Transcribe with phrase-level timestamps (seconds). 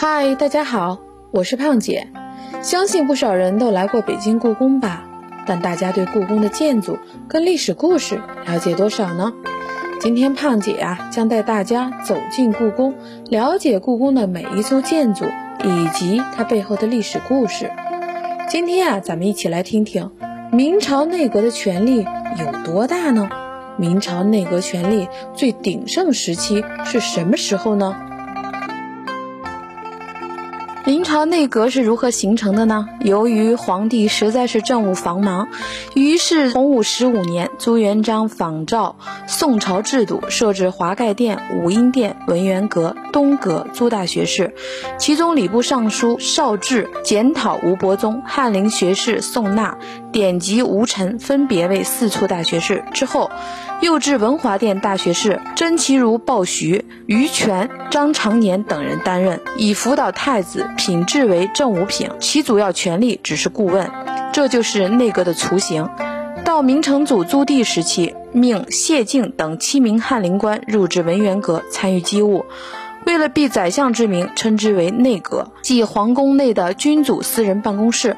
[0.00, 1.00] 嗨，大家好，
[1.32, 2.06] 我是胖姐。
[2.62, 5.02] 相信不少人都来过北京故宫吧？
[5.44, 9.32] 但大家对故宫的建筑跟历史故事了解多少呢？
[10.00, 12.94] 今天胖姐啊，将带大家走进故宫，
[13.28, 15.24] 了解故宫的每一座建筑
[15.64, 17.72] 以及它背后的历史故事。
[18.48, 20.12] 今天啊，咱们一起来听听
[20.52, 22.06] 明朝内阁的权力
[22.38, 23.28] 有多大呢？
[23.76, 27.96] 明朝内阁权力最鼎盛时期是什么时候呢？
[30.88, 32.88] 明朝内阁是如何形成的呢？
[33.02, 35.48] 由于皇帝实在是政务繁忙，
[35.94, 38.96] 于是洪武十五年，朱元璋仿照
[39.26, 44.54] 宋朝制度，设置华盖殿、武英殿、文渊阁、东阁诸大学士，
[44.98, 49.76] 其中礼部尚书邵志检讨吴伯宗、翰林学士宋纳、
[50.18, 52.82] 典籍吴臣分别为四处大学士。
[52.92, 53.30] 之后，
[53.80, 60.68] 又至文华殿大学士甄其如、鲍徐、于权、张长年等人担任，以辅导太子。
[60.76, 63.88] 品质为正五品，其主要权力只是顾问，
[64.32, 65.88] 这就是内阁的雏形。
[66.44, 72.44] 到明成祖朱棣时期，命谢敬等七名翰林官入至文渊阁参与机务，
[73.06, 78.16] 为了避宰相之名，称之为内阁，即皇宫内的君主私人办公室。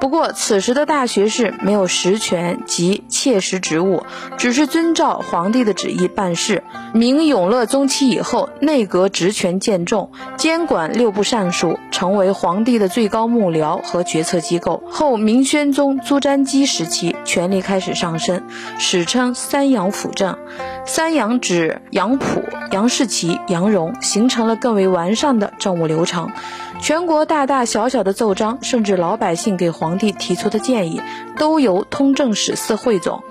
[0.00, 4.02] 不过，此时的大学士没有实权及切实职务，
[4.38, 6.64] 只是遵照皇帝的旨意办事。
[6.94, 14.82] 明永乐中期以后，内阁职权渐重，监管六部尚书，成为皇帝的最高幕僚和决策机构。
[14.90, 18.42] 后明宣宗朱瞻基时期，权力开始上升，
[18.78, 20.38] 史称三杨辅政。
[20.86, 26.32] 三杨指杨溥、杨士奇、杨荣，形成了更为完善的政务流程。
[26.80, 31.02] 全国大大小小的奏章，甚至老百姓给皇皇帝提出的建议，
[31.36, 33.24] 都由通政使司汇总，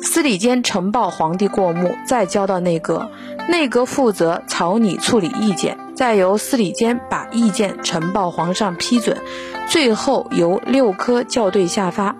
[0.00, 3.10] 司礼监呈报皇帝过目，再交到内阁，
[3.50, 9.14] 内阁负责草拟处理意见，再由司礼监把意见呈报皇上批准，
[9.68, 12.16] 最后由六科校对下发。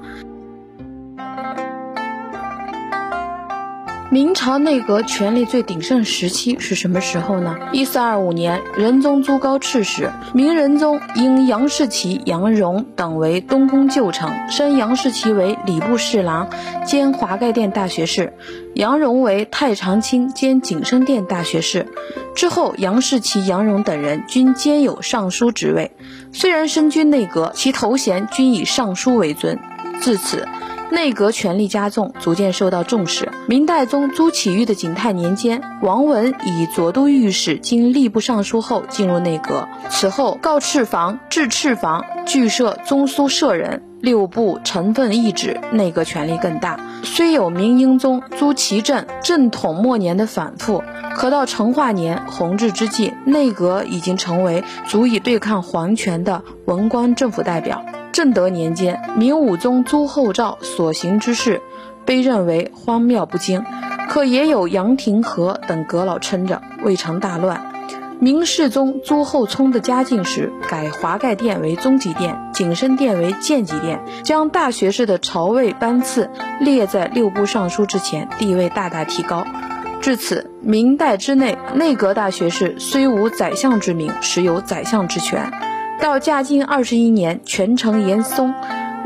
[4.08, 7.56] 明朝内阁权力最鼎盛时期是什么时候呢？
[7.72, 16.48] 一四二五年，仁宗朱高炽时，明仁宗因杨士奇、杨荣等为东宫旧臣，升杨士奇为礼部侍郎
[16.86, 18.34] 兼华盖殿大学士，
[18.74, 21.88] 杨荣为太常卿兼景升殿大学士。
[22.36, 25.90] 之后，杨士奇、杨荣等人均兼有尚书职位，
[26.32, 29.58] 虽然身居内阁，其头衔均以尚书为尊。
[30.00, 30.46] 自此。
[30.90, 33.30] 内阁权力加重，逐渐受到重视。
[33.46, 39.68] 明代宗朱祁钰的景泰年间，王文以左都御史经吏部尚书后进入内阁。
[39.90, 46.78] 此后，告敕房、制敕房俱设中书舍人，六部承分一旨，内阁权力更大。
[47.02, 50.82] 虽有明英宗朱祁镇正统末年的反复，
[51.16, 57.84] 可到成化年弘治之际，内阁已经成为足以对抗皇权的文官政府代表。
[58.16, 61.60] 正德年间，明武宗朱厚照所行之事，
[62.06, 63.62] 被认为荒谬不经，
[64.08, 67.70] 可也有杨廷和等阁老撑着，未成大乱。
[68.18, 79.46] 明世宗朱厚熜的嘉靖时，改华盖殿为中级殿，景深殿为建级殿，将大学士的朝位班次列在六部尚书之前，地位大大提高。
[80.00, 85.52] 至此，明代之内，内阁大学士虽无宰相之名，实有宰相之权。
[86.00, 88.54] 到嘉靖二十一年，权臣严嵩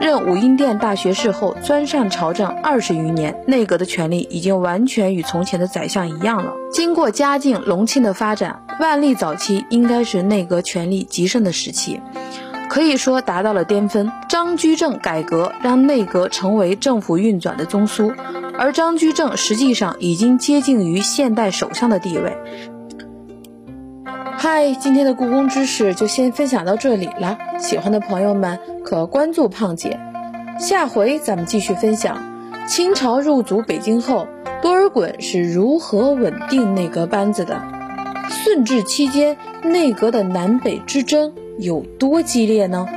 [0.01, 6.53] 任武英殿大学士后，专擅朝政二十余年，内阁的权力已经完全与从前的宰相一样了。
[6.73, 12.01] 经过嘉靖、隆庆的发展，万历早期应该是内阁权力极盛的时期，
[12.69, 14.11] 可以说达到了巅峰。
[14.29, 18.15] 张居正改革让内阁成为政府运转的中枢，
[18.59, 22.37] 而张居正实际上已经接近于现代首相的地位。
[24.43, 27.37] 嗨，今天的故宫知识就先分享到这里了。
[27.59, 30.01] 喜欢的朋友们可关注胖姐，
[30.59, 34.27] 下回咱们继续分享清朝入主北京后，
[34.63, 37.61] 多尔衮是如何稳定内阁班子的。
[38.31, 42.89] 顺治期间内阁的南北之争有多激烈呢？